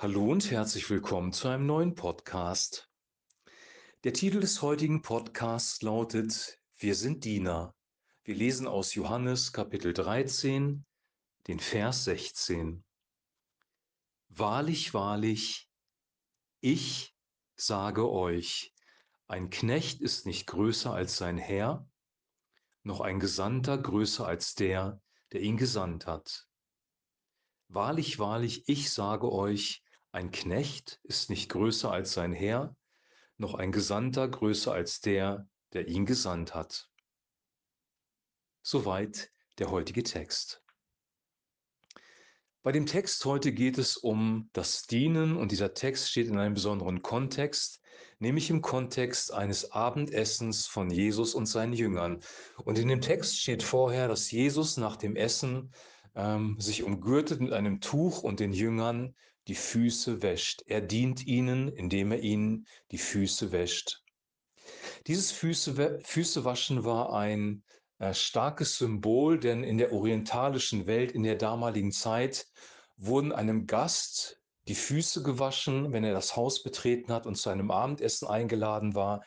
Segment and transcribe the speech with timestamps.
[0.00, 2.88] Hallo und herzlich willkommen zu einem neuen Podcast.
[4.04, 7.74] Der Titel des heutigen Podcasts lautet Wir sind Diener.
[8.22, 10.86] Wir lesen aus Johannes Kapitel 13,
[11.48, 12.84] den Vers 16.
[14.28, 15.68] Wahrlich, wahrlich,
[16.60, 17.12] ich
[17.56, 18.72] sage euch,
[19.26, 21.90] ein Knecht ist nicht größer als sein Herr,
[22.84, 25.02] noch ein Gesandter größer als der,
[25.32, 26.46] der ihn gesandt hat.
[27.66, 32.76] Wahrlich, wahrlich, ich sage euch, ein Knecht ist nicht größer als sein Herr,
[33.36, 36.88] noch ein Gesandter größer als der, der ihn gesandt hat.
[38.62, 40.62] Soweit der heutige Text.
[42.62, 46.54] Bei dem Text heute geht es um das Dienen und dieser Text steht in einem
[46.54, 47.80] besonderen Kontext,
[48.18, 52.20] nämlich im Kontext eines Abendessens von Jesus und seinen Jüngern.
[52.64, 55.72] Und in dem Text steht vorher, dass Jesus nach dem Essen
[56.14, 59.14] ähm, sich umgürtet mit einem Tuch und den Jüngern
[59.48, 60.62] die Füße wäscht.
[60.66, 64.02] Er dient ihnen, indem er ihnen die Füße wäscht.
[65.06, 67.62] Dieses Füße, Füßewaschen war ein
[67.98, 72.46] äh, starkes Symbol, denn in der orientalischen Welt in der damaligen Zeit
[72.96, 74.38] wurden einem Gast
[74.68, 79.24] die Füße gewaschen, wenn er das Haus betreten hat und zu einem Abendessen eingeladen war.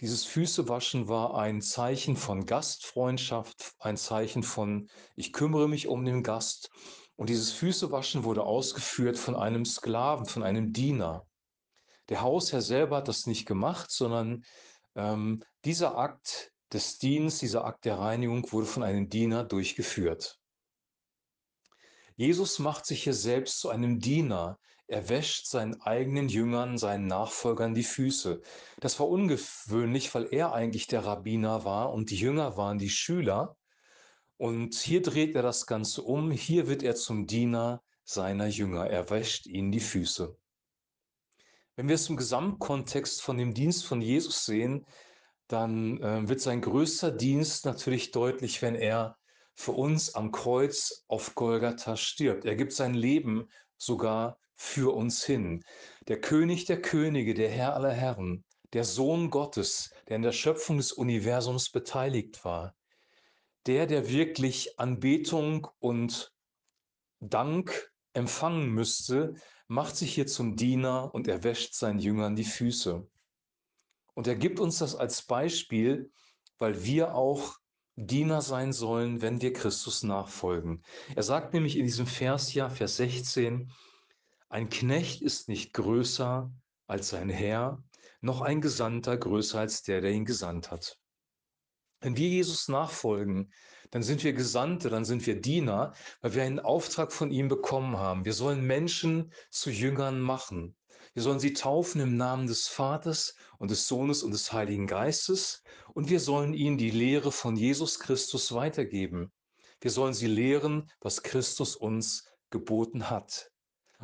[0.00, 6.22] Dieses Füßewaschen war ein Zeichen von Gastfreundschaft, ein Zeichen von ich kümmere mich um den
[6.22, 6.70] Gast.
[7.18, 11.26] Und dieses Füßewaschen wurde ausgeführt von einem Sklaven, von einem Diener.
[12.10, 14.44] Der Hausherr selber hat das nicht gemacht, sondern
[14.94, 20.38] ähm, dieser Akt des Dienstes, dieser Akt der Reinigung wurde von einem Diener durchgeführt.
[22.14, 24.60] Jesus macht sich hier selbst zu einem Diener.
[24.86, 28.42] Er wäscht seinen eigenen Jüngern, seinen Nachfolgern die Füße.
[28.78, 33.56] Das war ungewöhnlich, weil er eigentlich der Rabbiner war und die Jünger waren die Schüler.
[34.38, 36.30] Und hier dreht er das Ganze um.
[36.30, 38.86] Hier wird er zum Diener seiner Jünger.
[38.86, 40.36] Er wäscht ihnen die Füße.
[41.74, 44.86] Wenn wir es im Gesamtkontext von dem Dienst von Jesus sehen,
[45.48, 49.16] dann äh, wird sein größter Dienst natürlich deutlich, wenn er
[49.54, 52.44] für uns am Kreuz auf Golgatha stirbt.
[52.44, 55.64] Er gibt sein Leben sogar für uns hin.
[56.06, 60.76] Der König der Könige, der Herr aller Herren, der Sohn Gottes, der in der Schöpfung
[60.76, 62.74] des Universums beteiligt war,
[63.66, 66.32] der, der wirklich Anbetung und
[67.20, 69.34] Dank empfangen müsste,
[69.66, 73.06] macht sich hier zum Diener und er wäscht seinen Jüngern die Füße.
[74.14, 76.10] Und er gibt uns das als Beispiel,
[76.58, 77.58] weil wir auch
[77.96, 80.82] Diener sein sollen, wenn wir Christus nachfolgen.
[81.14, 83.72] Er sagt nämlich in diesem Vers ja, Vers 16,
[84.48, 86.50] ein Knecht ist nicht größer
[86.86, 87.82] als sein Herr,
[88.20, 90.98] noch ein Gesandter größer als der, der ihn gesandt hat.
[92.00, 93.52] Wenn wir Jesus nachfolgen,
[93.90, 97.96] dann sind wir Gesandte, dann sind wir Diener, weil wir einen Auftrag von ihm bekommen
[97.96, 98.24] haben.
[98.24, 100.76] Wir sollen Menschen zu Jüngern machen.
[101.14, 105.64] Wir sollen sie taufen im Namen des Vaters und des Sohnes und des Heiligen Geistes
[105.94, 109.32] und wir sollen ihnen die Lehre von Jesus Christus weitergeben.
[109.80, 113.50] Wir sollen sie lehren, was Christus uns geboten hat.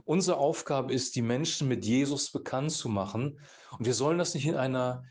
[0.05, 3.39] Unsere Aufgabe ist, die Menschen mit Jesus bekannt zu machen
[3.79, 5.05] und wir sollen das nicht in einer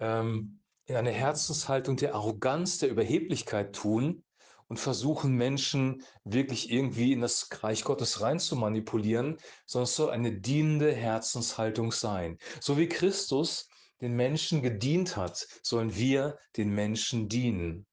[0.00, 4.24] ähm, in einer Herzenshaltung der Arroganz, der Überheblichkeit tun
[4.68, 10.10] und versuchen, Menschen wirklich irgendwie in das Reich Gottes rein zu manipulieren, sondern es soll
[10.10, 12.38] eine dienende Herzenshaltung sein.
[12.60, 13.68] So wie Christus
[14.00, 17.86] den Menschen gedient hat, sollen wir den Menschen dienen.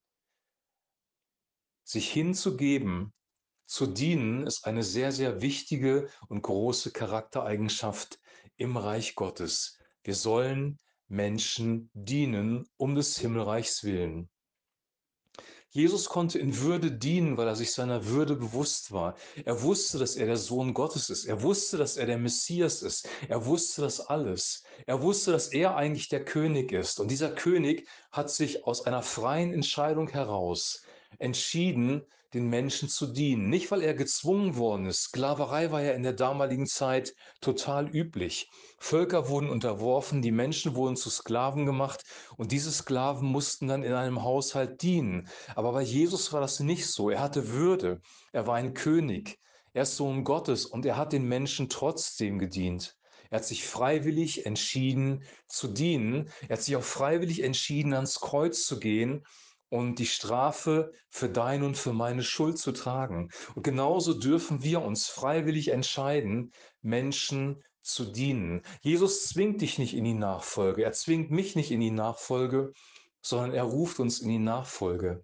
[1.84, 3.14] Sich hinzugeben,
[3.66, 8.20] zu dienen, ist eine sehr, sehr wichtige und große Charaktereigenschaft
[8.58, 9.78] im Reich Gottes.
[10.04, 10.78] Wir sollen
[11.12, 14.30] Menschen dienen um des Himmelreichs willen.
[15.70, 19.16] Jesus konnte in Würde dienen, weil er sich seiner Würde bewusst war.
[19.46, 21.26] Er wusste, dass er der Sohn Gottes ist.
[21.26, 23.08] Er wusste, dass er der Messias ist.
[23.30, 24.64] Er wusste das alles.
[24.86, 27.00] Er wusste, dass er eigentlich der König ist.
[27.00, 30.84] Und dieser König hat sich aus einer freien Entscheidung heraus
[31.20, 32.02] entschieden,
[32.34, 33.50] den Menschen zu dienen.
[33.50, 35.04] Nicht, weil er gezwungen worden ist.
[35.04, 38.50] Sklaverei war ja in der damaligen Zeit total üblich.
[38.78, 42.04] Völker wurden unterworfen, die Menschen wurden zu Sklaven gemacht
[42.38, 45.28] und diese Sklaven mussten dann in einem Haushalt dienen.
[45.56, 47.10] Aber bei Jesus war das nicht so.
[47.10, 48.02] Er hatte Würde.
[48.32, 49.38] Er war ein König.
[49.74, 52.98] Er ist Sohn Gottes und er hat den Menschen trotzdem gedient.
[53.30, 56.30] Er hat sich freiwillig entschieden zu dienen.
[56.50, 59.24] Er hat sich auch freiwillig entschieden, ans Kreuz zu gehen
[59.72, 63.30] und die Strafe für deine und für meine Schuld zu tragen.
[63.56, 66.52] Und genauso dürfen wir uns freiwillig entscheiden,
[66.82, 68.64] Menschen zu dienen.
[68.82, 72.74] Jesus zwingt dich nicht in die Nachfolge, er zwingt mich nicht in die Nachfolge,
[73.22, 75.24] sondern er ruft uns in die Nachfolge.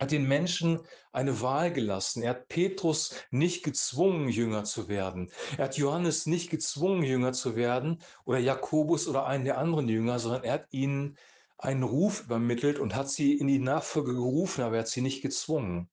[0.00, 0.80] hat den Menschen
[1.12, 2.22] eine Wahl gelassen.
[2.22, 5.30] Er hat Petrus nicht gezwungen, Jünger zu werden.
[5.56, 10.18] Er hat Johannes nicht gezwungen, Jünger zu werden oder Jakobus oder einen der anderen Jünger,
[10.18, 11.16] sondern er hat ihnen
[11.58, 15.22] einen Ruf übermittelt und hat sie in die Nachfolge gerufen, aber er hat sie nicht
[15.22, 15.88] gezwungen.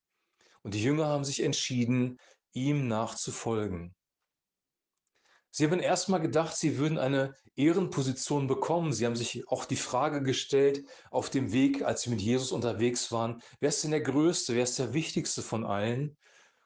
[0.64, 2.20] Und die Jünger haben sich entschieden,
[2.54, 3.96] ihm nachzufolgen.
[5.54, 8.94] Sie haben erstmal gedacht, sie würden eine Ehrenposition bekommen.
[8.94, 13.12] Sie haben sich auch die Frage gestellt auf dem Weg, als sie mit Jesus unterwegs
[13.12, 16.18] waren, wer ist denn der Größte, wer ist der Wichtigste von allen?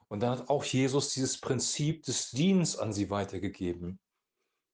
[0.07, 3.99] Und dann hat auch Jesus dieses Prinzip des Dienens an sie weitergegeben.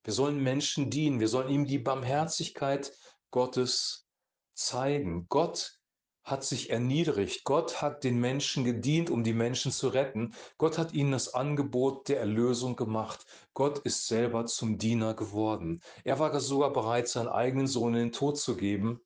[0.03, 2.91] Wir sollen Menschen dienen, wir sollen ihm die Barmherzigkeit
[3.29, 4.07] Gottes
[4.53, 5.27] zeigen.
[5.29, 5.81] Gott
[6.23, 7.43] hat sich erniedrigt.
[7.43, 10.33] Gott hat den Menschen gedient, um die Menschen zu retten.
[10.57, 13.25] Gott hat ihnen das Angebot der Erlösung gemacht.
[13.53, 15.81] Gott ist selber zum Diener geworden.
[16.03, 19.01] Er war sogar bereit, seinen eigenen Sohn in den Tod zu geben.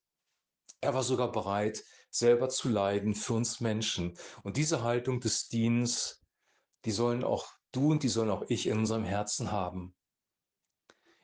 [0.81, 4.17] Er war sogar bereit, selber zu leiden für uns Menschen.
[4.43, 6.21] Und diese Haltung des Dienens,
[6.83, 9.94] die sollen auch du und die sollen auch ich in unserem Herzen haben.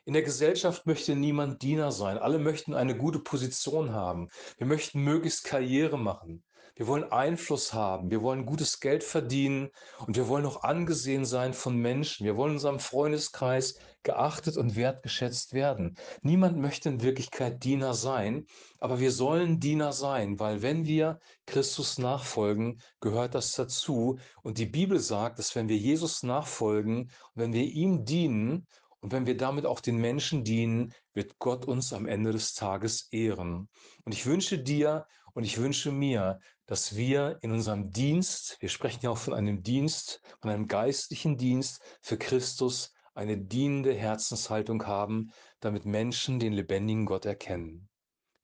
[0.04, 2.18] In der Gesellschaft möchte niemand Diener sein.
[2.18, 4.30] Alle möchten eine gute Position haben.
[4.58, 6.44] Wir möchten möglichst Karriere machen.
[6.76, 8.10] Wir wollen Einfluss haben.
[8.10, 9.70] Wir wollen gutes Geld verdienen
[10.08, 12.26] und wir wollen auch angesehen sein von Menschen.
[12.26, 15.96] Wir wollen in unserem Freundeskreis geachtet und wertgeschätzt werden.
[16.24, 18.48] Niemand möchte in Wirklichkeit Diener sein,
[18.80, 24.18] aber wir sollen Diener sein, weil wenn wir Christus nachfolgen, gehört das dazu.
[24.42, 28.66] Und die Bibel sagt, dass wenn wir Jesus nachfolgen und wenn wir ihm dienen
[29.02, 33.08] und wenn wir damit auch den Menschen dienen, wird Gott uns am Ende des Tages
[33.12, 33.68] ehren.
[34.06, 39.00] Und ich wünsche dir und ich wünsche mir, dass wir in unserem Dienst, wir sprechen
[39.02, 45.32] ja auch von einem Dienst, von einem geistlichen Dienst für Christus, eine dienende Herzenshaltung haben,
[45.60, 47.90] damit Menschen den lebendigen Gott erkennen.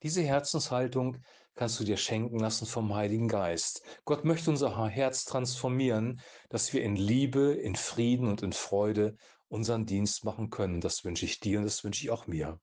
[0.02, 1.18] Diese Herzenshaltung
[1.54, 3.82] kannst du dir schenken lassen vom Heiligen Geist.
[4.04, 6.20] Gott möchte unser Herz transformieren,
[6.50, 9.16] dass wir in Liebe, in Frieden und in Freude
[9.48, 10.80] unseren Dienst machen können.
[10.80, 12.60] Das wünsche ich dir und das wünsche ich auch mir.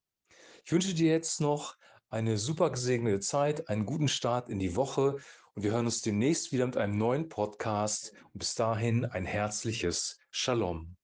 [0.64, 1.76] Ich wünsche dir jetzt noch
[2.10, 5.18] eine super gesegnete Zeit, einen guten Start in die Woche
[5.54, 8.14] und wir hören uns demnächst wieder mit einem neuen Podcast.
[8.34, 10.98] Und bis dahin ein herzliches Shalom.